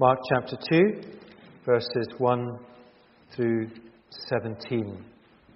[0.00, 1.02] Mark chapter 2,
[1.66, 2.58] verses 1
[3.36, 3.68] through
[4.30, 5.04] 17.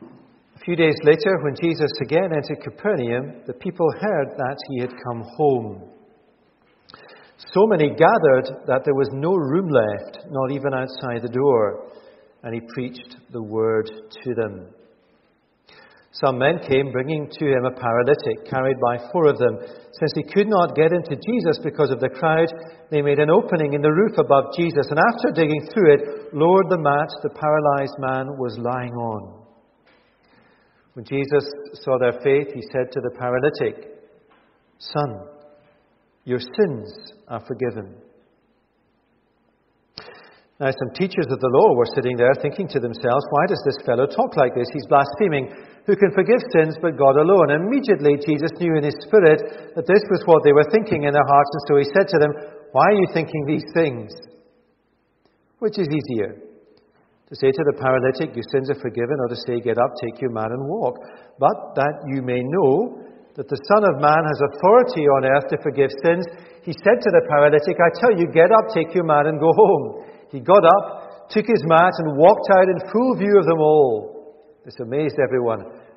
[0.03, 4.91] A few days later, when Jesus again entered Capernaum, the people heard that he had
[5.03, 5.89] come home.
[7.55, 11.91] So many gathered that there was no room left, not even outside the door,
[12.43, 13.91] and he preached the word
[14.25, 14.67] to them.
[16.23, 19.59] Some men came bringing to him a paralytic, carried by four of them.
[19.59, 22.47] Since he could not get into Jesus because of the crowd,
[22.91, 26.71] they made an opening in the roof above Jesus, and after digging through it, lowered
[26.71, 29.43] the mat the paralyzed man was lying on.
[30.93, 31.45] When Jesus
[31.83, 33.99] saw their faith, he said to the paralytic,
[34.79, 35.27] Son,
[36.25, 37.97] your sins are forgiven.
[40.61, 43.85] Now, some teachers of the law were sitting there thinking to themselves, Why does this
[43.85, 44.69] fellow talk like this?
[44.73, 45.51] He's blaspheming.
[45.87, 47.53] Who can forgive sins but God alone?
[47.53, 51.29] Immediately Jesus knew in his spirit that this was what they were thinking in their
[51.29, 52.33] hearts, and so he said to them,
[52.73, 54.09] Why are you thinking these things?
[55.61, 56.41] Which is easier?
[57.29, 60.25] To say to the paralytic, Your sins are forgiven, or to say, Get up, take
[60.25, 60.97] your mat, and walk.
[61.37, 63.05] But that you may know
[63.37, 66.25] that the Son of Man has authority on earth to forgive sins,
[66.65, 69.53] he said to the paralytic, I tell you, get up, take your mat, and go
[69.53, 70.07] home.
[70.33, 74.15] He got up, took his mat, and walked out in full view of them all.
[74.65, 75.61] This amazed everyone,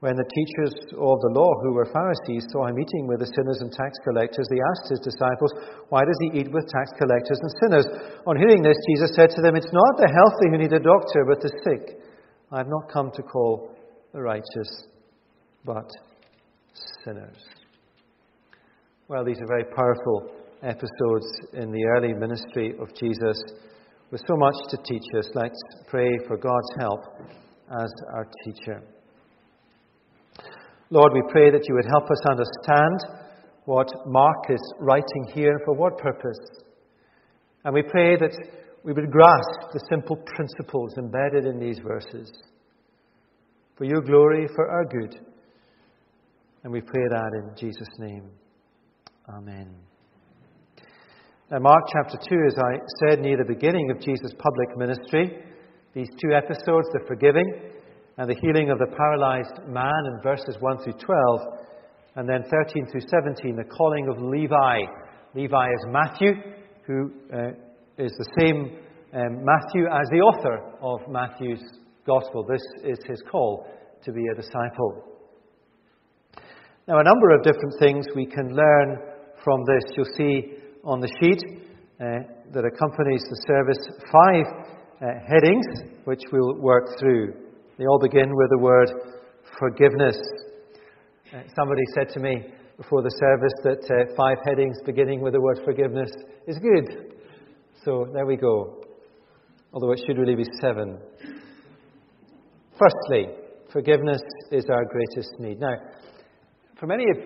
[0.00, 3.60] When the teachers of the law, who were Pharisees, saw him eating with the sinners
[3.60, 5.52] and tax collectors, they asked his disciples,
[5.92, 7.86] Why does he eat with tax collectors and sinners?
[8.24, 11.28] On hearing this, Jesus said to them, It's not the healthy who need a doctor,
[11.28, 12.00] but the sick.
[12.50, 13.76] I have not come to call
[14.14, 14.88] the righteous,
[15.66, 15.90] but
[17.04, 17.36] sinners.
[19.08, 23.36] Well, these are very powerful episodes in the early ministry of Jesus
[24.10, 25.28] with so much to teach us.
[25.34, 27.00] Let's pray for God's help
[27.70, 28.82] as our teacher.
[30.92, 33.30] Lord, we pray that you would help us understand
[33.64, 36.38] what Mark is writing here and for what purpose.
[37.64, 38.36] And we pray that
[38.82, 42.32] we would grasp the simple principles embedded in these verses
[43.76, 45.20] for your glory, for our good.
[46.64, 48.30] And we pray that in Jesus' name.
[49.28, 49.72] Amen.
[51.52, 55.38] Now, Mark chapter 2, as I said near the beginning of Jesus' public ministry,
[55.94, 57.46] these two episodes, the forgiving
[58.20, 61.40] and the healing of the paralyzed man in verses 1 through 12,
[62.16, 64.80] and then 13 through 17, the calling of Levi.
[65.34, 66.32] Levi is Matthew,
[66.86, 67.48] who uh,
[67.96, 68.76] is the same
[69.14, 71.62] um, Matthew as the author of Matthew's
[72.06, 72.44] Gospel.
[72.44, 73.66] This is his call
[74.04, 75.02] to be a disciple.
[76.86, 78.98] Now, a number of different things we can learn
[79.42, 79.96] from this.
[79.96, 81.42] You'll see on the sheet
[81.98, 82.04] uh,
[82.52, 83.78] that accompanies the service
[84.12, 84.44] five
[85.00, 85.64] uh, headings
[86.04, 87.49] which we'll work through.
[87.80, 88.90] They all begin with the word
[89.58, 90.18] forgiveness.
[91.32, 92.44] Uh, somebody said to me
[92.76, 96.10] before the service that uh, five headings beginning with the word forgiveness
[96.46, 97.14] is good.
[97.82, 98.84] So there we go.
[99.72, 100.98] Although it should really be seven.
[102.78, 103.32] Firstly,
[103.72, 104.20] forgiveness
[104.52, 105.58] is our greatest need.
[105.58, 105.72] Now,
[106.78, 107.16] for many of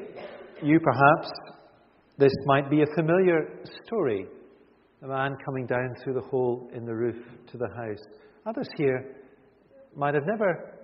[0.63, 1.33] you, perhaps,
[2.17, 4.29] this might be a familiar story.
[5.03, 7.17] A man coming down through the hole in the roof
[7.51, 8.05] to the house.
[8.47, 9.17] Others here
[9.97, 10.75] might have never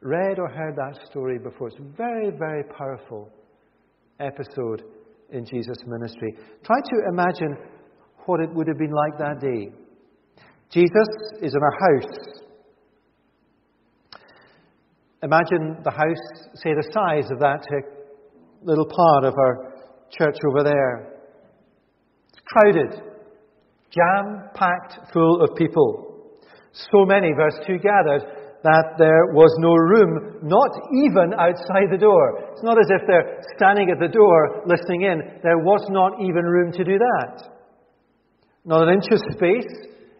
[0.00, 1.68] read or heard that story before.
[1.68, 3.30] It's a very, very powerful
[4.20, 4.82] episode
[5.30, 6.34] in Jesus' ministry.
[6.64, 7.56] Try to imagine
[8.26, 9.72] what it would have been like that day.
[10.70, 11.08] Jesus
[11.42, 12.42] is in a house.
[15.22, 17.64] Imagine the house, say, the size of that
[18.62, 19.74] little part of our
[20.10, 21.14] church over there.
[22.28, 23.02] It's crowded,
[23.90, 26.10] jam packed full of people.
[26.72, 30.72] So many, verse 2 gathered, that there was no room, not
[31.04, 32.48] even outside the door.
[32.52, 35.20] It's not as if they're standing at the door listening in.
[35.42, 37.44] There was not even room to do that.
[38.64, 39.68] Not an inch of space,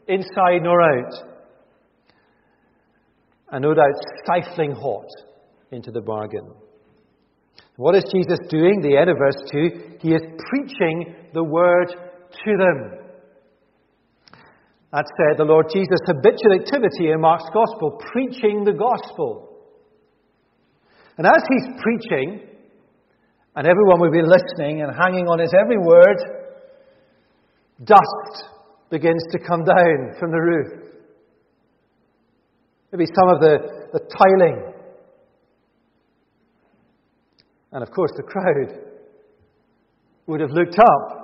[0.08, 1.14] inside nor out.
[3.50, 5.08] And no doubt stifling hot
[5.72, 6.52] into the bargain.
[7.76, 8.82] What is Jesus doing?
[8.82, 13.03] The end of verse 2 He is preaching the word to them.
[14.94, 19.58] That's uh, the Lord Jesus' habitual activity in Mark's Gospel, preaching the Gospel.
[21.18, 22.46] And as he's preaching,
[23.56, 26.54] and everyone will be listening and hanging on his every word,
[27.82, 28.50] dust
[28.88, 30.94] begins to come down from the roof.
[32.92, 34.74] Maybe some of the, the tiling.
[37.72, 38.78] And of course, the crowd
[40.28, 41.23] would have looked up.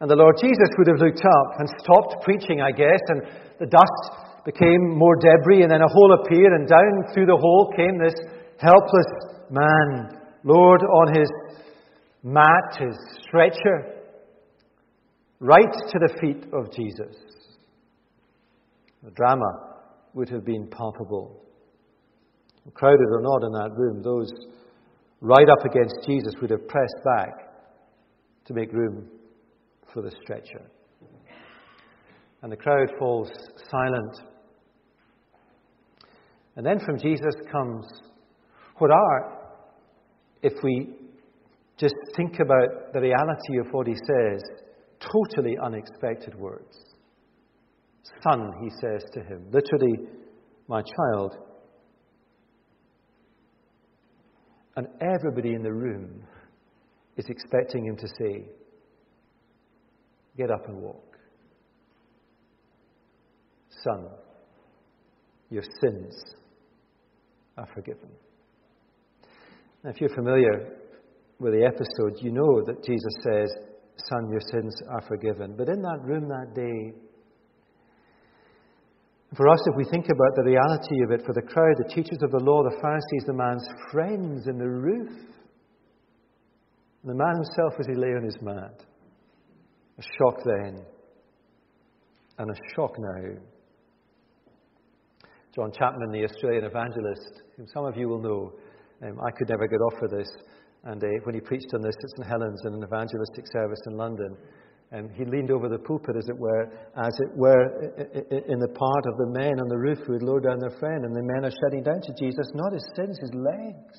[0.00, 3.22] And the Lord Jesus would have looked up and stopped preaching, I guess, and
[3.58, 7.72] the dust became more debris, and then a hole appeared, and down through the hole
[7.76, 8.14] came this
[8.58, 9.10] helpless
[9.50, 11.28] man, Lord, on his
[12.22, 12.96] mat, his
[13.26, 14.04] stretcher,
[15.40, 17.16] right to the feet of Jesus.
[19.02, 19.78] The drama
[20.14, 21.44] would have been palpable.
[22.74, 24.30] Crowded or not in that room, those
[25.20, 27.30] right up against Jesus would have pressed back
[28.44, 29.08] to make room
[29.92, 30.62] for the stretcher.
[32.42, 33.30] And the crowd falls
[33.70, 34.16] silent.
[36.56, 37.86] And then from Jesus comes
[38.78, 39.38] what are,
[40.42, 40.88] if we
[41.78, 44.42] just think about the reality of what he says,
[45.00, 46.76] totally unexpected words.
[48.22, 50.08] Son, he says to him, literally,
[50.66, 51.36] my child.
[54.76, 56.22] And everybody in the room
[57.16, 58.44] is expecting him to say,
[60.38, 61.18] Get up and walk.
[63.82, 64.06] Son,
[65.50, 66.14] your sins
[67.56, 68.08] are forgiven.
[69.82, 70.76] Now, if you're familiar
[71.40, 73.50] with the episode, you know that Jesus says,
[74.08, 75.56] Son, your sins are forgiven.
[75.58, 76.96] But in that room that day,
[79.36, 82.18] for us, if we think about the reality of it, for the crowd, the teachers
[82.22, 85.10] of the law, the Pharisees, the man's friends in the roof,
[87.04, 88.84] the man himself as he lay on his mat,
[89.98, 90.84] a shock then,
[92.38, 93.34] and a shock now.
[95.54, 98.52] John Chapman, the Australian evangelist, whom some of you will know,
[99.02, 100.28] um, I could never get off of this.
[100.84, 103.96] And uh, when he preached on this at St Helens in an evangelistic service in
[103.96, 104.36] London,
[104.92, 106.64] um, he leaned over the pulpit, as it were,
[106.96, 107.92] as it were,
[108.48, 111.04] in the part of the men on the roof who had lowered down their friend.
[111.04, 113.94] And the men are shouting down to Jesus, not his sins, his legs.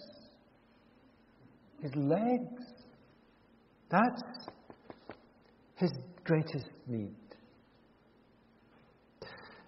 [1.84, 2.63] His legs.
[3.92, 4.22] That's
[5.79, 5.91] his
[6.23, 7.15] greatest need.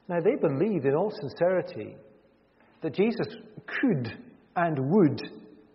[0.07, 1.95] Now, they believed in all sincerity
[2.81, 3.27] that Jesus
[3.79, 4.11] could
[4.55, 5.21] and would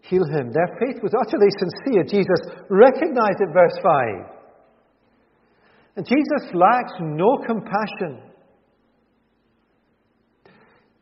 [0.02, 0.52] heal him.
[0.52, 2.04] Their faith was utterly sincere.
[2.04, 4.36] Jesus recognized it, verse 5.
[5.96, 8.20] And Jesus lacks no compassion.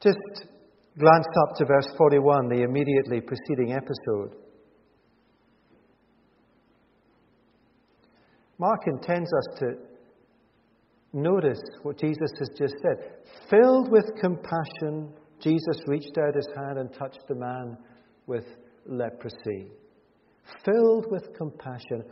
[0.00, 0.46] Just
[0.98, 4.43] glance up to verse 41, the immediately preceding episode.
[8.58, 9.66] Mark intends us to
[11.12, 13.14] notice what Jesus has just said.
[13.50, 17.76] Filled with compassion, Jesus reached out his hand and touched the man
[18.26, 18.44] with
[18.86, 19.68] leprosy.
[20.64, 22.04] Filled with compassion,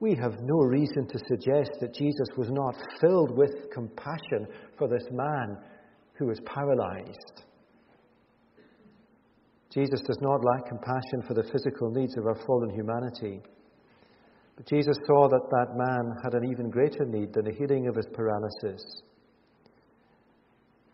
[0.00, 4.46] we have no reason to suggest that Jesus was not filled with compassion
[4.78, 5.58] for this man
[6.14, 7.44] who was paralyzed.
[9.72, 13.40] Jesus does not lack compassion for the physical needs of our fallen humanity.
[14.60, 17.96] But Jesus saw that that man had an even greater need than the healing of
[17.96, 18.84] his paralysis.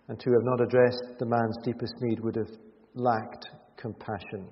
[0.06, 2.54] And to have not addressed the man's deepest need would have
[2.94, 4.46] lacked compassion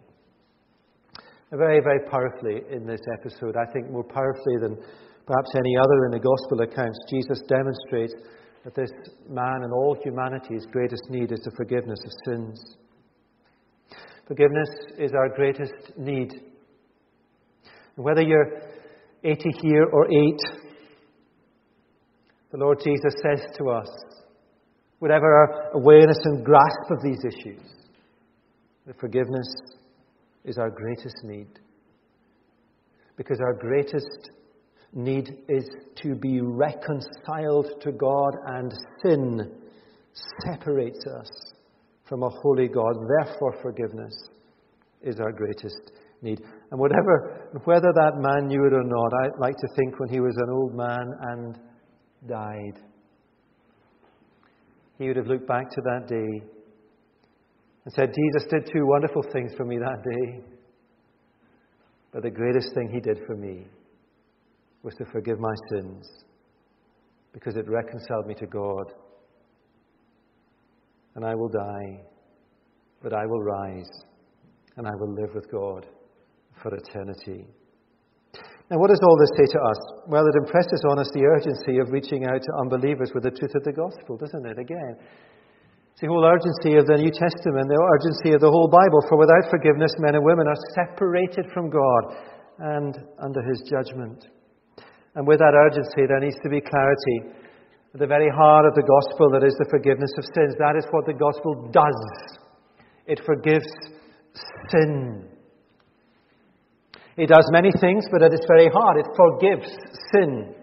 [1.52, 3.54] very, very powerfully in this episode.
[3.54, 4.74] I think more powerfully than
[5.26, 8.14] perhaps any other in the Gospel accounts, Jesus demonstrates
[8.64, 8.90] that this
[9.28, 12.76] man and all humanity's greatest need is the forgiveness of sins.
[14.26, 14.68] Forgiveness
[14.98, 16.32] is our greatest need.
[17.94, 18.73] And whether you're
[19.24, 20.38] 80 here or 8,
[22.52, 23.88] the Lord Jesus says to us,
[24.98, 27.60] whatever our awareness and grasp of these issues,
[28.86, 29.48] the forgiveness
[30.44, 31.48] is our greatest need.
[33.16, 34.30] Because our greatest
[34.92, 35.68] need is
[36.02, 39.52] to be reconciled to God, and sin
[40.44, 41.28] separates us
[42.08, 42.94] from a holy God.
[43.18, 44.14] Therefore, forgiveness
[45.02, 46.40] is our greatest need.
[46.70, 50.20] And whatever, whether that man knew it or not, I like to think when he
[50.20, 51.58] was an old man and
[52.28, 52.80] died,
[54.98, 56.46] he would have looked back to that day
[57.84, 60.44] and said, Jesus did two wonderful things for me that day.
[62.12, 63.66] But the greatest thing he did for me
[64.82, 66.06] was to forgive my sins
[67.32, 68.92] because it reconciled me to God.
[71.16, 72.02] And I will die,
[73.02, 73.90] but I will rise,
[74.76, 75.86] and I will live with God
[76.62, 77.46] for eternity.
[78.70, 79.80] Now, what does all this say to us?
[80.08, 83.52] Well, it impresses on us the urgency of reaching out to unbelievers with the truth
[83.54, 84.58] of the gospel, doesn't it?
[84.58, 84.96] Again,
[85.92, 89.04] it's the whole urgency of the New Testament, the urgency of the whole Bible.
[89.06, 92.02] For without forgiveness, men and women are separated from God
[92.58, 94.26] and under his judgment.
[95.14, 97.36] And with that urgency, there needs to be clarity.
[97.92, 100.56] At the very heart of the gospel, that is the forgiveness of sins.
[100.58, 102.00] That is what the gospel does.
[103.06, 103.68] It forgives
[104.72, 105.28] sin.
[107.16, 109.70] It does many things, but at its very heart, it forgives
[110.12, 110.54] sin.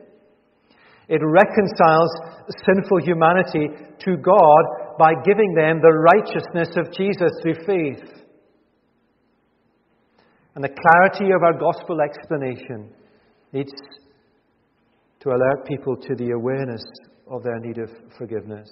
[1.07, 2.11] It reconciles
[2.65, 3.67] sinful humanity
[4.05, 8.21] to God by giving them the righteousness of Jesus through faith.
[10.55, 12.93] And the clarity of our gospel explanation
[13.53, 13.71] needs
[15.21, 16.83] to alert people to the awareness
[17.29, 18.69] of their need of forgiveness.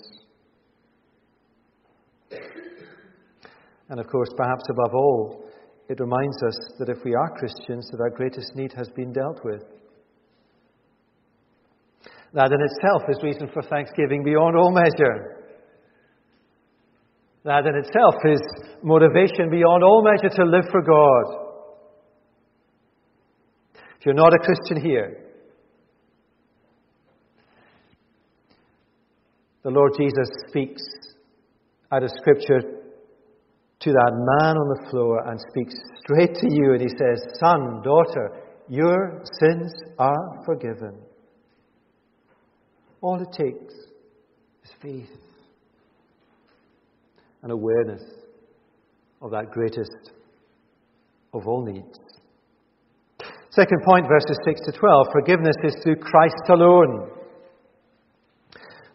[3.89, 5.48] And of course, perhaps above all,
[5.89, 9.43] it reminds us that if we are Christians, that our greatest need has been dealt
[9.43, 9.63] with.
[12.33, 15.47] That in itself is reason for thanksgiving beyond all measure.
[17.43, 18.39] That in itself is
[18.83, 21.47] motivation beyond all measure to live for God.
[23.99, 25.25] If you're not a Christian here,
[29.63, 30.83] the Lord Jesus speaks
[31.91, 32.78] out of Scripture
[33.81, 37.81] to that man on the floor and speaks straight to you, and he says, Son,
[37.83, 40.99] daughter, your sins are forgiven.
[43.01, 45.09] All it takes is faith
[47.41, 48.03] and awareness
[49.21, 50.11] of that greatest
[51.33, 51.97] of all needs.
[53.51, 57.11] Second point, verses 6 to 12 forgiveness is through Christ alone.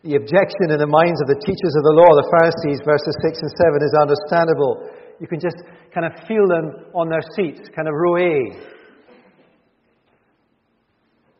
[0.04, 3.40] The objection in the minds of the teachers of the law, the Pharisees, verses 6
[3.40, 4.92] and 7, is understandable.
[5.16, 5.56] You can just
[5.96, 8.36] kind of feel them on their seats, kind of row A.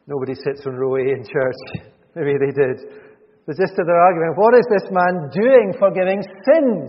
[0.09, 1.61] Nobody sits on row A in church.
[2.17, 3.05] Maybe they did.
[3.45, 6.89] The gist of their argument what is this man doing forgiving sins?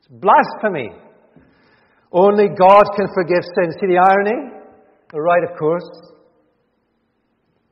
[0.00, 0.96] It's blasphemy.
[2.08, 3.76] Only God can forgive sins.
[3.84, 4.64] See the irony?
[5.12, 5.84] Right, of course.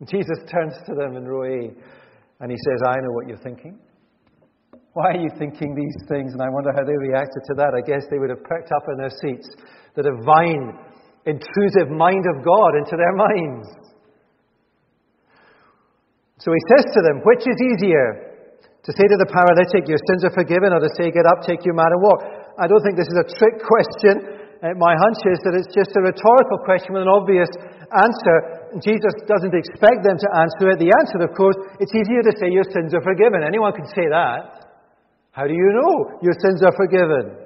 [0.04, 1.72] Jesus turns to them in row A
[2.42, 3.78] and he says, I know what you're thinking.
[4.92, 6.34] Why are you thinking these things?
[6.34, 7.72] And I wonder how they reacted to that.
[7.72, 9.49] I guess they would have perked up in their seats
[9.94, 10.72] the divine,
[11.25, 13.68] intrusive mind of God into their minds.
[16.40, 18.34] So he says to them, Which is easier?
[18.82, 21.62] To say to the paralytic, Your sins are forgiven, or to say, Get up, take
[21.62, 22.20] your mat, and walk?
[22.58, 24.14] I don't think this is a trick question.
[24.58, 27.49] Uh, my hunch is that it's just a rhetorical question with an obvious
[27.94, 28.62] answer.
[28.81, 30.79] Jesus doesn't expect them to answer it.
[30.79, 33.45] The answer, of course, it's easier to say your sins are forgiven.
[33.45, 34.73] Anyone can say that.
[35.33, 37.37] How do you know your sins are forgiven?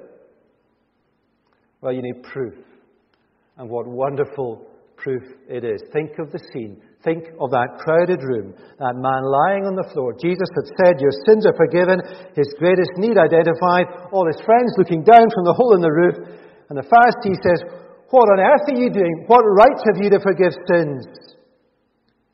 [1.81, 2.53] Well, you need proof.
[3.57, 5.81] And what wonderful proof it is.
[5.93, 6.81] Think of the scene.
[7.03, 10.17] Think of that crowded room, that man lying on the floor.
[10.17, 12.01] Jesus had said, Your sins are forgiven,
[12.35, 16.17] his greatest need identified, all his friends looking down from the hole in the roof.
[16.67, 19.25] And the Pharisee says, what on earth are you doing?
[19.27, 21.05] What right have you to forgive sins?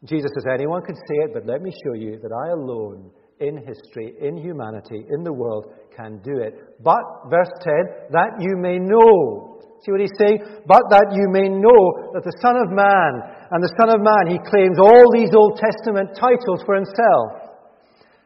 [0.05, 3.57] Jesus says, Anyone can say it, but let me show you that I alone, in
[3.57, 6.53] history, in humanity, in the world, can do it.
[6.83, 9.59] But, verse 10, that you may know.
[9.83, 10.39] See what he's saying?
[10.67, 11.83] But that you may know
[12.15, 13.11] that the Son of Man,
[13.51, 17.43] and the Son of Man, he claims all these Old Testament titles for himself,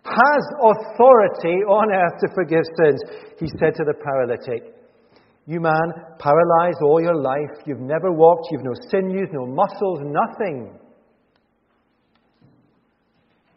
[0.06, 3.02] has authority on earth to forgive sins.
[3.40, 4.77] He said to the paralytic,
[5.48, 10.78] you man, paralyzed all your life, you've never walked, you've no sinews, no muscles, nothing.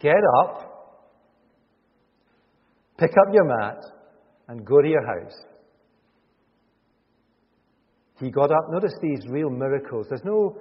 [0.01, 1.03] Get up,
[2.97, 3.79] pick up your mat,
[4.47, 5.35] and go to your house.
[8.21, 8.71] He got up.
[8.71, 10.07] Notice these real miracles.
[10.09, 10.57] There's no,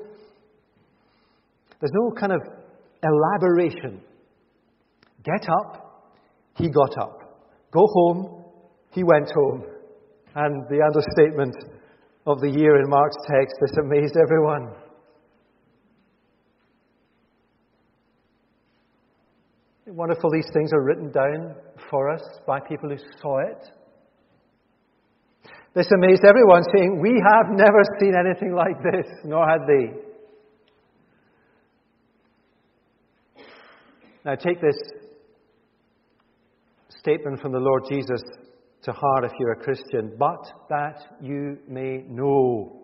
[1.79, 2.41] there's no kind of
[3.03, 4.01] elaboration.
[5.23, 6.07] Get up.
[6.55, 7.45] He got up.
[7.71, 8.45] Go home.
[8.91, 9.63] He went home.
[10.39, 11.53] And the understatement
[12.25, 14.71] of the year in Mark's text, this amazed everyone.
[19.87, 21.55] Wonderful, these things are written down
[21.89, 23.69] for us by people who saw it.
[25.75, 29.91] This amazed everyone, saying, We have never seen anything like this, nor had they.
[34.23, 34.77] Now, take this
[36.87, 38.21] statement from the Lord Jesus
[38.83, 42.79] to heart if you're a Christian, but that you may know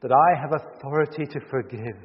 [0.00, 1.96] that I have authority to forgive.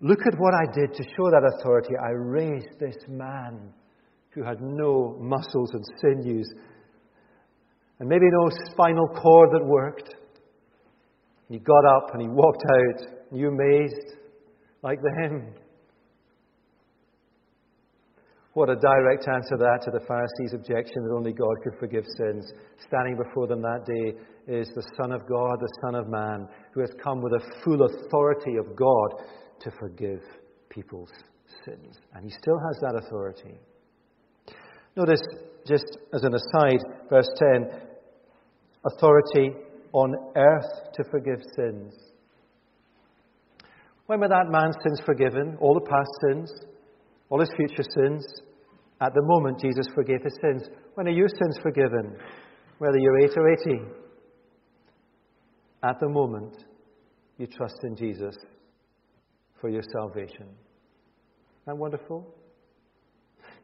[0.00, 1.94] Look at what I did to show that authority.
[1.96, 3.72] I raised this man
[4.30, 6.48] who had no muscles and sinews,
[8.00, 10.14] and maybe no spinal cord that worked.
[11.48, 13.08] He got up and he walked out.
[13.30, 14.16] You amazed,
[14.82, 15.54] like the hymn.
[18.54, 22.52] What a direct answer that to the Pharisees' objection that only God could forgive sins.
[22.86, 24.12] Standing before them that day
[24.46, 27.80] is the Son of God, the Son of Man, who has come with the full
[27.82, 29.24] authority of God
[29.60, 30.20] to forgive
[30.68, 31.10] people's
[31.64, 31.96] sins.
[32.14, 33.58] And he still has that authority.
[34.96, 35.22] Notice,
[35.66, 37.70] just as an aside, verse 10
[38.84, 39.52] authority
[39.92, 41.94] on earth to forgive sins.
[44.06, 45.56] When were that man's sins forgiven?
[45.58, 46.52] All the past sins,
[47.32, 48.26] all his future sins.
[49.00, 50.68] At the moment, Jesus forgave his sins.
[50.94, 52.14] When are your sins forgiven?
[52.76, 53.80] Whether you're 8 or 80.
[55.82, 56.54] At the moment,
[57.38, 58.36] you trust in Jesus
[59.62, 60.42] for your salvation.
[60.42, 62.26] Isn't that wonderful?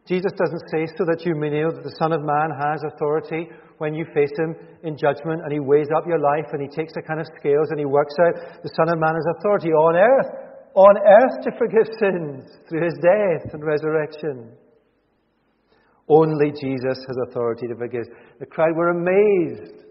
[0.08, 3.50] Jesus doesn't say so that you may know that the Son of Man has authority
[3.76, 6.94] when you face him in judgment and he weighs up your life and he takes
[6.94, 9.94] the kind of scales and he works out the Son of Man has authority on
[9.94, 10.47] earth,
[10.78, 14.52] on earth to forgive sins through his death and resurrection.
[16.08, 18.04] Only Jesus has authority to forgive.
[18.38, 19.84] The crowd were amazed.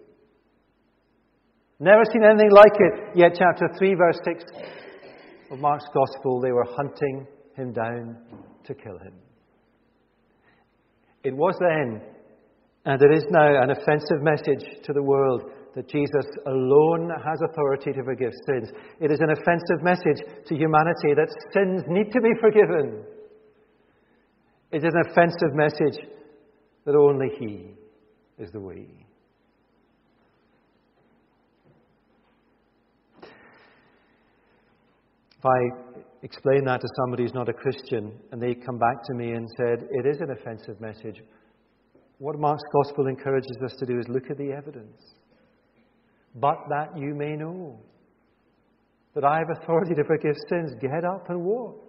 [1.79, 3.17] Never seen anything like it.
[3.17, 4.43] Yet, chapter 3, verse 6
[5.51, 8.17] of Mark's Gospel, they were hunting him down
[8.65, 9.13] to kill him.
[11.23, 12.01] It was then,
[12.85, 17.93] and it is now, an offensive message to the world that Jesus alone has authority
[17.93, 18.69] to forgive sins.
[18.99, 23.03] It is an offensive message to humanity that sins need to be forgiven.
[24.71, 26.05] It is an offensive message
[26.85, 27.73] that only He
[28.37, 28.87] is the way.
[35.39, 39.13] If I explain that to somebody who's not a Christian and they come back to
[39.13, 41.21] me and said, it is an offensive message,
[42.17, 44.99] what Mark's gospel encourages us to do is look at the evidence.
[46.39, 47.79] But that you may know
[49.15, 51.87] that I have authority to forgive sins, get up and walk.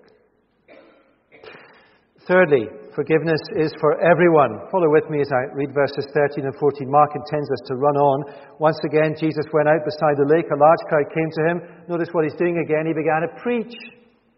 [2.27, 4.61] Thirdly, forgiveness is for everyone.
[4.71, 6.91] Follow with me as I read verses 13 and 14.
[6.91, 8.19] Mark intends us to run on.
[8.59, 10.45] Once again, Jesus went out beside the lake.
[10.53, 11.57] A large crowd came to him.
[11.89, 12.85] Notice what he's doing again.
[12.85, 13.73] He began to preach,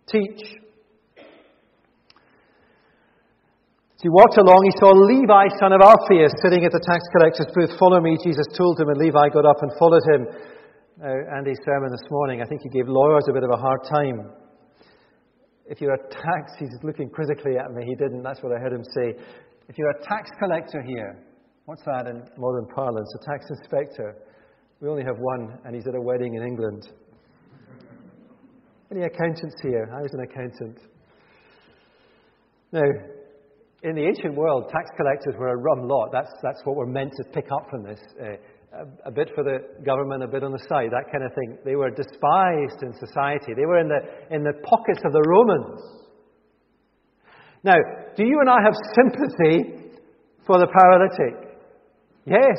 [0.07, 0.60] teach.
[4.01, 7.53] As he walked along, he saw Levi, son of Alphaeus, sitting at the tax collector's
[7.53, 7.77] booth.
[7.77, 10.23] Follow me, Jesus told him, and Levi got up and followed him.
[11.05, 13.85] Uh, Andy's sermon this morning, I think he gave lawyers a bit of a hard
[13.93, 14.33] time
[15.71, 17.85] if you're a tax, he's looking quizzically at me.
[17.87, 18.25] He didn't.
[18.25, 19.15] That's what I heard him say.
[19.69, 21.25] If you're a tax collector here,
[21.65, 23.09] what's that in modern parlance?
[23.23, 24.17] A tax inspector.
[24.81, 26.91] We only have one, and he's at a wedding in England.
[28.91, 29.89] Any accountants here?
[29.97, 30.79] I was an accountant.
[32.73, 32.83] Now,
[33.83, 36.11] in the ancient world, tax collectors were a rum lot.
[36.13, 38.01] That's, that's what we're meant to pick up from this.
[38.21, 38.37] Uh,
[38.73, 41.59] a, a, bit for the government, a bit on the side, that kind of thing.
[41.65, 43.55] They were despised in society.
[43.57, 45.81] They were in the, in the pockets of the Romans.
[47.65, 47.77] Now,
[48.17, 49.91] do you and I have sympathy
[50.47, 51.59] for the paralytic?
[52.27, 52.57] Yes.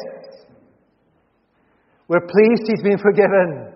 [2.08, 3.74] We're pleased he's been forgiven.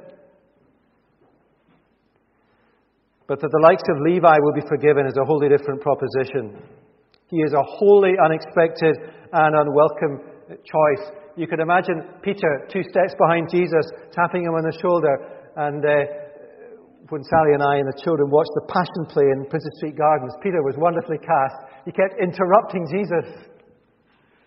[3.27, 6.62] But that the likes of Levi will be forgiven is a wholly different proposition.
[7.35, 8.95] He is a wholly unexpected
[9.35, 10.23] and unwelcome
[10.63, 11.03] choice
[11.35, 13.83] you could imagine Peter two steps behind Jesus,
[14.15, 15.13] tapping him on the shoulder.
[15.59, 15.95] And uh,
[17.11, 20.31] when Sally and I and the children watched the Passion play in Princes Street Gardens,
[20.39, 21.59] Peter was wonderfully cast.
[21.83, 23.51] He kept interrupting Jesus.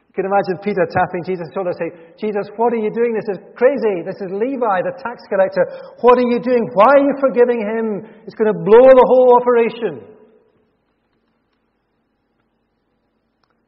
[0.08, 3.12] You can imagine Peter tapping Jesus' shoulder, saying, Jesus, what are you doing?
[3.12, 4.02] This is crazy.
[4.02, 5.62] This is Levi, the tax collector.
[6.00, 6.64] What are you doing?
[6.72, 8.08] Why are you forgiving him?
[8.24, 10.17] It's going to blow the whole operation.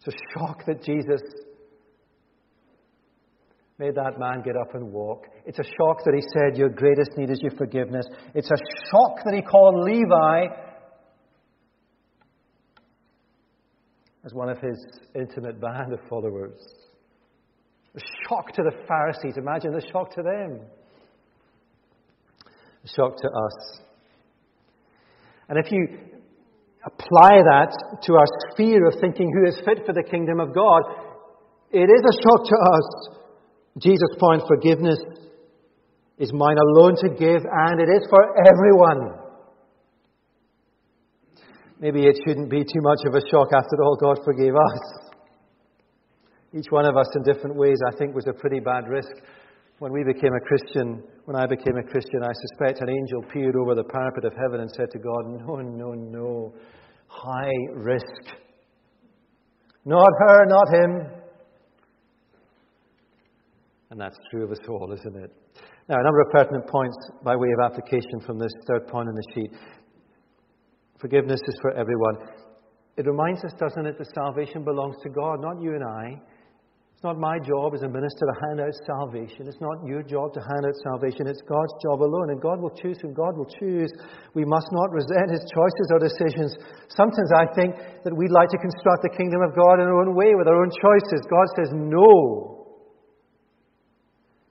[0.01, 1.21] It's a shock that Jesus
[3.79, 5.27] made that man get up and walk.
[5.45, 8.07] It's a shock that he said, Your greatest need is your forgiveness.
[8.35, 8.57] It's a
[8.91, 10.47] shock that he called Levi
[14.25, 14.79] as one of his
[15.15, 16.59] intimate band of followers.
[17.95, 19.37] A shock to the Pharisees.
[19.37, 20.61] Imagine the shock to them.
[22.85, 23.81] A shock to us.
[25.49, 25.89] And if you
[26.85, 27.73] apply that
[28.05, 30.83] to our sphere of thinking who is fit for the kingdom of God,
[31.71, 33.21] it is a shock to us
[33.79, 34.99] Jesus' point forgiveness
[36.19, 39.19] is mine alone to give, and it is for everyone.
[41.79, 45.12] Maybe it shouldn't be too much of a shock after all, God forgave us.
[46.53, 49.12] Each one of us in different ways, I think, was a pretty bad risk.
[49.81, 53.57] When we became a Christian, when I became a Christian, I suspect an angel peered
[53.57, 56.55] over the parapet of heaven and said to God, No, no, no.
[57.07, 58.37] High risk.
[59.87, 61.23] Not her, not him.
[63.90, 65.31] And that's true of us all, isn't it?
[65.88, 69.14] Now, a number of pertinent points by way of application from this third point in
[69.14, 69.51] the sheet.
[71.01, 72.16] Forgiveness is for everyone.
[72.99, 76.21] it reminds us, doesn't it, that salvation belongs to God, not you and I.
[77.01, 79.49] It's not my job as a minister to hand out salvation.
[79.49, 81.25] It's not your job to hand out salvation.
[81.25, 82.29] It's God's job alone.
[82.29, 83.89] And God will choose whom God will choose.
[84.37, 86.61] We must not resent His choices or decisions.
[86.93, 90.13] Sometimes I think that we'd like to construct the kingdom of God in our own
[90.13, 91.25] way with our own choices.
[91.25, 92.69] God says no.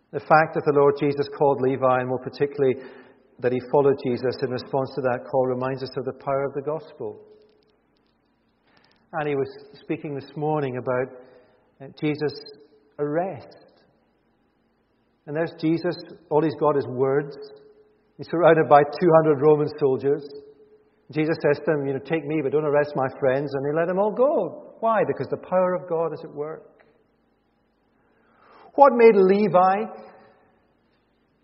[0.10, 2.82] The fact that the Lord Jesus called Levi, and more particularly
[3.46, 6.58] that he followed Jesus in response to that call, reminds us of the power of
[6.58, 7.22] the gospel.
[9.14, 9.54] And he was
[9.86, 11.29] speaking this morning about
[12.00, 12.39] Jesus'
[12.98, 13.48] arrest.
[15.26, 15.96] And there's Jesus.
[16.30, 17.36] All he's got is words.
[18.18, 20.28] He's surrounded by 200 Roman soldiers.
[21.12, 23.52] Jesus says to them, You know, take me, but don't arrest my friends.
[23.54, 24.76] And they let them all go.
[24.80, 25.02] Why?
[25.08, 26.86] Because the power of God is at work.
[28.76, 29.86] What made Levi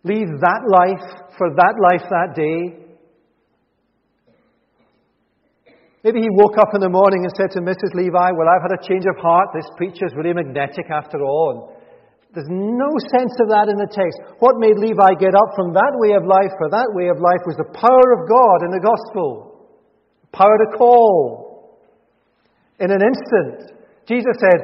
[0.04, 2.85] leave that life for that life that day
[6.06, 7.98] Maybe he woke up in the morning and said to Mrs.
[7.98, 9.50] Levi, Well, I've had a change of heart.
[9.58, 11.74] This preacher is really magnetic after all.
[12.30, 14.38] There's no sense of that in the text.
[14.38, 17.42] What made Levi get up from that way of life for that way of life
[17.50, 19.66] was the power of God in the gospel.
[20.30, 21.82] Power to call.
[22.78, 23.74] In an instant,
[24.06, 24.62] Jesus said,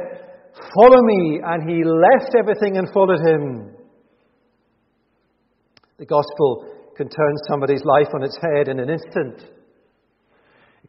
[0.78, 1.42] Follow me.
[1.42, 3.74] And he left everything and followed him.
[5.98, 9.42] The gospel can turn somebody's life on its head in an instant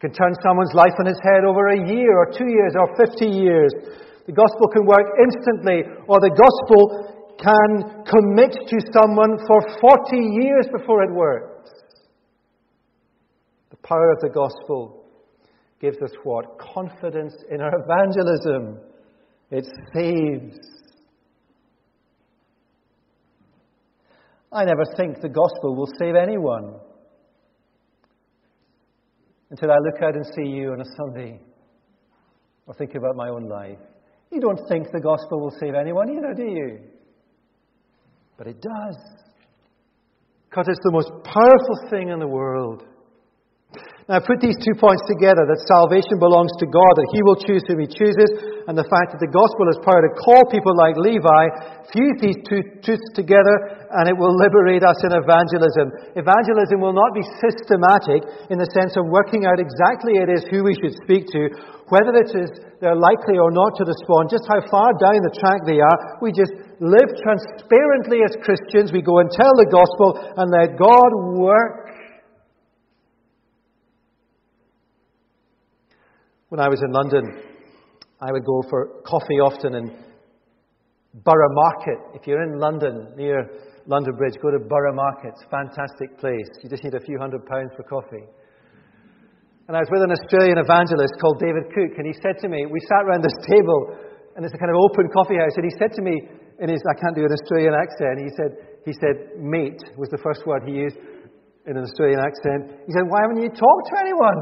[0.01, 3.27] can turn someone's life on its head over a year or two years or 50
[3.27, 3.73] years.
[4.27, 10.67] The gospel can work instantly, or the gospel can commit to someone for 40 years
[10.71, 11.71] before it works.
[13.71, 15.05] The power of the gospel
[15.81, 16.59] gives us what?
[16.59, 18.79] Confidence in our evangelism.
[19.51, 20.59] It saves.
[24.53, 26.75] I never think the gospel will save anyone
[29.53, 31.39] until I look out and see you on a Sunday
[32.67, 33.77] or think about my own life.
[34.33, 36.81] You don't think the gospel will save anyone either, do you?
[38.39, 38.97] But it does.
[40.49, 42.85] Because it's the most powerful thing in the world.
[44.09, 47.63] Now, put these two points together that salvation belongs to God, that He will choose
[47.69, 50.97] whom He chooses, and the fact that the gospel has power to call people like
[50.97, 51.45] Levi.
[51.93, 55.93] Fuse these two truths together, and it will liberate us in evangelism.
[56.17, 60.65] Evangelism will not be systematic in the sense of working out exactly it is who
[60.65, 61.53] we should speak to,
[61.93, 62.49] whether it is
[62.81, 66.19] they're likely or not to respond, just how far down the track they are.
[66.25, 68.91] We just live transparently as Christians.
[68.91, 71.83] We go and tell the gospel and let God work
[76.53, 77.25] When I was in London,
[78.21, 79.97] I would go for coffee often in
[81.15, 81.99] Borough Market.
[82.17, 83.45] If you're in London, near
[83.87, 85.37] London Bridge, go to Borough Market.
[85.51, 86.49] Fantastic place.
[86.65, 88.25] You just need a few hundred pounds for coffee.
[89.69, 92.67] And I was with an Australian evangelist called David Cook, and he said to me,
[92.67, 93.95] we sat around this table,
[94.35, 96.17] and it's a kind of open coffee house, and he said to me,
[96.59, 98.51] in his, I can't do an Australian accent, he said,
[98.85, 100.99] he said, mate was the first word he used
[101.67, 102.83] in an Australian accent.
[102.87, 104.41] He said, why haven't you talked to anyone?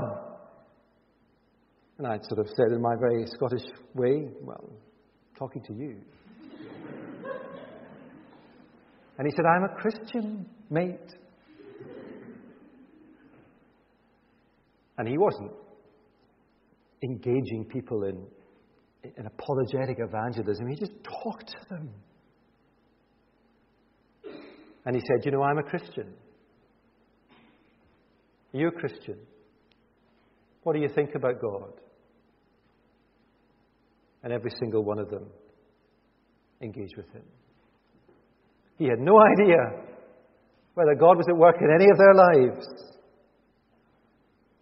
[1.98, 4.72] And I sort of said in my very Scottish way, Well,
[5.36, 6.00] talking to you.
[9.20, 11.14] And he said, I'm a Christian, mate.
[14.96, 15.52] And he wasn't
[17.02, 18.26] engaging people in,
[19.04, 21.90] in apologetic evangelism, he just talked to them.
[24.86, 26.14] And he said, You know, I'm a Christian.
[28.52, 29.18] Are you a Christian?
[30.62, 31.72] What do you think about God?
[34.22, 35.26] and every single one of them
[36.60, 37.22] engaged with him.
[38.80, 39.58] He had no idea
[40.72, 42.66] whether God was at work in any of their lives.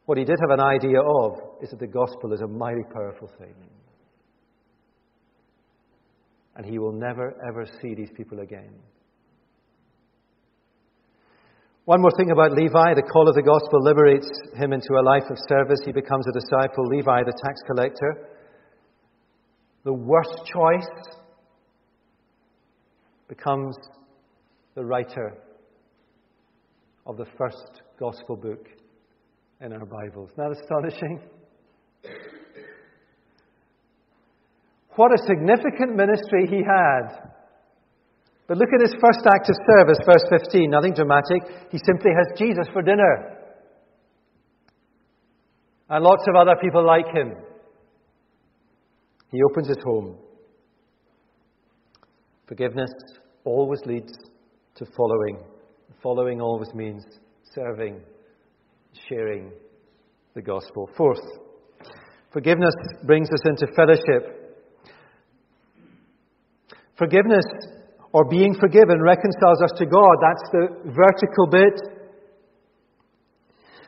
[0.06, 3.30] What he did have an idea of is that the gospel is a mighty powerful
[3.38, 3.54] thing.
[6.56, 8.74] And he will never, ever see these people again.
[11.84, 15.30] One more thing about Levi the call of the gospel liberates him into a life
[15.30, 15.78] of service.
[15.84, 16.88] He becomes a disciple.
[16.88, 18.30] Levi, the tax collector,
[19.84, 20.90] the worst choice
[23.28, 23.76] becomes
[24.78, 25.34] the writer
[27.04, 28.64] of the first gospel book
[29.60, 30.30] in our Bibles.
[30.30, 31.20] Isn't that astonishing?
[34.94, 37.32] What a significant ministry he had.
[38.46, 40.70] But look at his first act of service, verse 15.
[40.70, 41.42] Nothing dramatic.
[41.72, 43.36] He simply has Jesus for dinner.
[45.90, 47.32] And lots of other people like him.
[49.32, 50.18] He opens his home.
[52.46, 52.90] Forgiveness
[53.42, 54.12] always leads
[54.78, 55.38] to following.
[56.02, 57.04] Following always means
[57.54, 58.00] serving,
[59.08, 59.50] sharing
[60.34, 60.88] the gospel.
[60.96, 61.20] Fourth,
[62.32, 64.54] Forgiveness brings us into fellowship.
[66.98, 67.44] Forgiveness
[68.12, 70.14] or being forgiven reconciles us to God.
[70.20, 71.76] That's the vertical bit.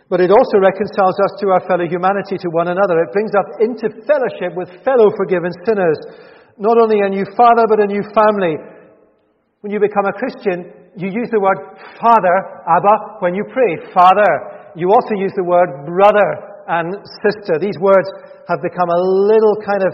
[0.09, 2.99] But it also reconciles us to our fellow humanity, to one another.
[3.03, 5.99] It brings us into fellowship with fellow forgiven sinners.
[6.59, 8.57] Not only a new father, but a new family.
[9.61, 11.59] When you become a Christian, you use the word
[12.03, 13.93] father, Abba, when you pray.
[13.95, 14.73] Father.
[14.75, 16.31] You also use the word brother
[16.67, 17.59] and sister.
[17.59, 18.09] These words
[18.49, 19.01] have become a
[19.31, 19.93] little kind of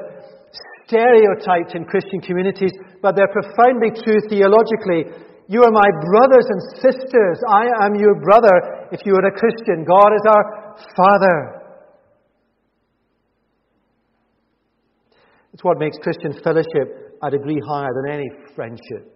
[0.87, 5.13] stereotyped in Christian communities, but they're profoundly true theologically.
[5.49, 7.39] You are my brothers and sisters.
[7.49, 9.85] I am your brother if you are a Christian.
[9.85, 11.63] God is our Father.
[15.53, 19.16] It's what makes Christian fellowship a degree higher than any friendship.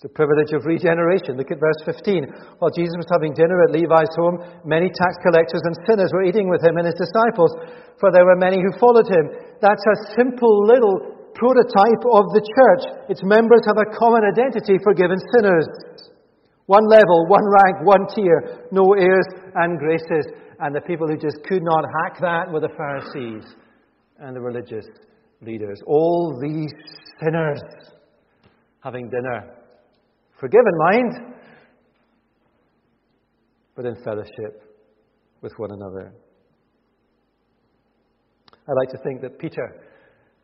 [0.00, 1.36] It's a privilege of regeneration.
[1.36, 2.56] Look at verse 15.
[2.56, 6.48] While Jesus was having dinner at Levi's home, many tax collectors and sinners were eating
[6.48, 7.52] with him and his disciples,
[8.00, 9.28] for there were many who followed him.
[9.60, 11.04] That's a simple little
[11.36, 13.12] prototype of the church.
[13.12, 15.68] Its members have a common identity, forgiven sinners.
[16.64, 20.32] One level, one rank, one tier, no airs and graces.
[20.64, 23.44] And the people who just could not hack that were the Pharisees
[24.16, 24.88] and the religious
[25.44, 25.84] leaders.
[25.84, 26.72] All these
[27.20, 27.60] sinners
[28.80, 29.59] having dinner
[30.40, 31.34] Forgiven mind,
[33.76, 34.64] but in fellowship
[35.42, 36.14] with one another.
[38.66, 39.84] I like to think that Peter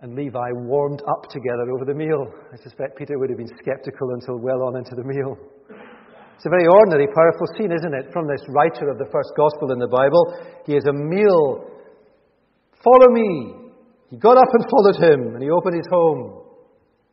[0.03, 2.27] and Levi warmed up together over the meal.
[2.53, 5.33] I suspect Peter would have been skeptical until well on into the meal.
[6.37, 8.13] It's a very ordinary, powerful scene, isn't it?
[8.13, 10.37] From this writer of the first gospel in the Bible.
[10.67, 11.73] He has a meal.
[12.85, 13.73] Follow me.
[14.11, 16.43] He got up and followed him, and he opened his home,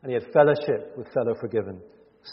[0.03, 1.79] and he had fellowship with fellow forgiven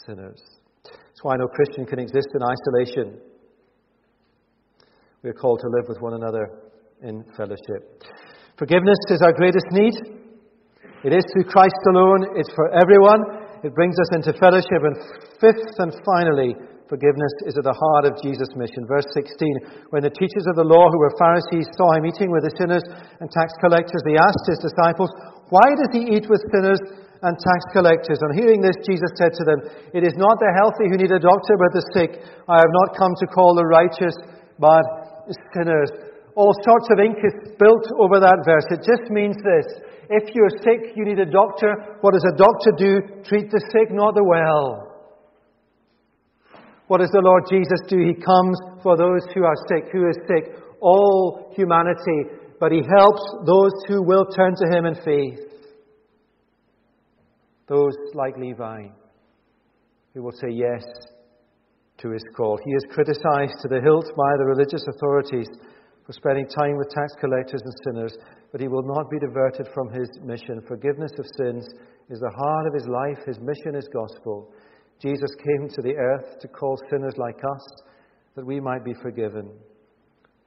[0.06, 0.40] sinners.
[0.84, 3.20] That's why no Christian can exist in isolation.
[5.22, 6.48] We are called to live with one another
[7.02, 8.04] in fellowship.
[8.56, 9.94] Forgiveness is our greatest need.
[11.04, 13.20] It is through Christ alone, it's for everyone.
[13.64, 14.80] It brings us into fellowship.
[14.80, 14.96] And
[15.40, 16.56] fifth and finally,
[16.88, 18.88] forgiveness is at the heart of Jesus' mission.
[18.88, 22.48] Verse 16 When the teachers of the law, who were Pharisees, saw him eating with
[22.48, 22.84] the sinners
[23.20, 25.12] and tax collectors, they asked his disciples,
[25.52, 26.80] Why does he eat with sinners
[27.22, 28.20] and tax collectors.
[28.24, 29.60] On hearing this, Jesus said to them,
[29.92, 32.16] It is not the healthy who need a doctor, but the sick.
[32.48, 34.16] I have not come to call the righteous,
[34.56, 34.84] but
[35.52, 35.92] sinners.
[36.34, 38.64] All sorts of ink is spilt over that verse.
[38.72, 39.68] It just means this.
[40.08, 42.00] If you're sick, you need a doctor.
[42.00, 42.92] What does a doctor do?
[43.28, 44.88] Treat the sick, not the well.
[46.88, 48.00] What does the Lord Jesus do?
[48.00, 49.92] He comes for those who are sick.
[49.92, 50.56] Who is sick?
[50.80, 52.32] All humanity.
[52.58, 55.49] But He helps those who will turn to Him in faith
[57.70, 58.88] those like Levi
[60.12, 60.82] who will say yes
[61.98, 62.58] to his call.
[62.64, 65.46] He is criticized to the hilt by the religious authorities
[66.04, 68.12] for spending time with tax collectors and sinners,
[68.50, 70.60] but he will not be diverted from his mission.
[70.66, 71.64] Forgiveness of sins
[72.08, 73.24] is the heart of his life.
[73.24, 74.52] His mission is gospel.
[75.00, 77.82] Jesus came to the earth to call sinners like us
[78.34, 79.48] that we might be forgiven.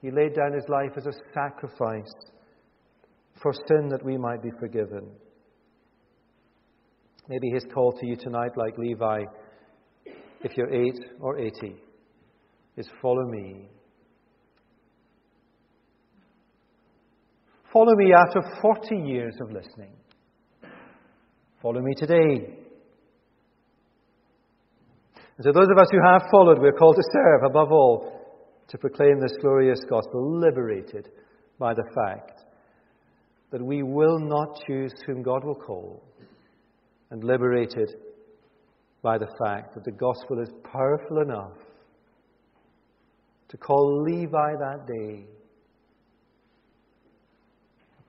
[0.02, 2.12] He laid down his life as a sacrifice
[3.40, 5.08] for sin that we might be forgiven.
[7.28, 9.24] Maybe his call to you tonight, like Levi,
[10.42, 11.74] if you're 8 or 80,
[12.76, 13.68] is follow me.
[17.72, 19.92] Follow me after 40 years of listening.
[21.62, 22.58] Follow me today.
[25.36, 28.20] And so, those of us who have followed, we're called to serve, above all,
[28.68, 31.08] to proclaim this glorious gospel, liberated
[31.58, 32.42] by the fact
[33.50, 36.02] that we will not choose whom God will call
[37.14, 37.94] and liberated
[39.00, 41.56] by the fact that the gospel is powerful enough
[43.46, 45.24] to call Levi that day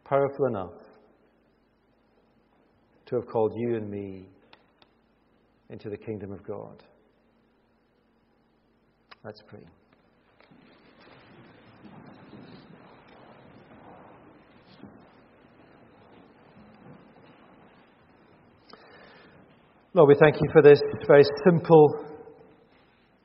[0.05, 0.73] powerful enough
[3.05, 4.25] to have called you and me
[5.69, 6.81] into the kingdom of God.
[9.23, 9.61] Let's pray.
[19.95, 21.87] Lord, we thank you for this very simple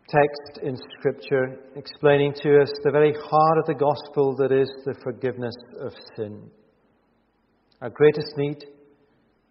[0.09, 4.95] text in Scripture explaining to us the very heart of the gospel that is the
[5.03, 6.49] forgiveness of sin.
[7.83, 8.67] Our greatest need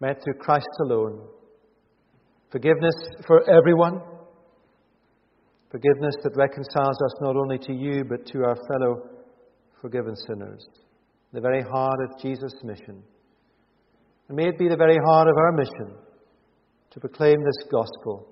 [0.00, 1.28] met through Christ alone.
[2.50, 2.94] Forgiveness
[3.26, 4.00] for everyone.
[5.70, 9.10] Forgiveness that reconciles us not only to you but to our fellow
[9.82, 10.66] forgiven sinners.
[11.34, 13.02] The very heart of Jesus' mission.
[14.28, 15.98] And may it be the very heart of our mission
[16.90, 18.26] to proclaim this gospel,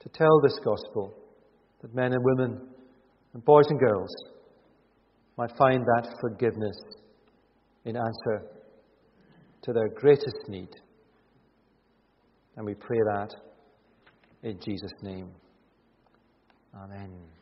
[0.00, 1.14] to tell this gospel,
[1.82, 2.60] that men and women
[3.34, 4.10] and boys and girls
[5.36, 6.76] might find that forgiveness
[7.84, 8.46] in answer
[9.62, 10.70] to their greatest need.
[12.56, 13.34] And we pray that
[14.42, 15.30] in Jesus' name.
[16.74, 17.35] Amen.